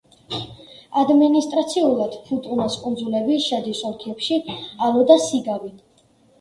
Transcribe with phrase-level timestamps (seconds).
[1.01, 4.43] ადმინისტრაციულად ფუტუნას კუნძულები შედის ოლქებში
[4.89, 5.75] ალო და სიგავი.